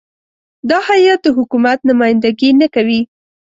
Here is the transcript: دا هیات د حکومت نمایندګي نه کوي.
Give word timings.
دا 0.69 0.79
هیات 0.89 1.19
د 1.23 1.27
حکومت 1.37 1.79
نمایندګي 1.89 2.49
نه 2.61 2.67
کوي. 2.75 3.01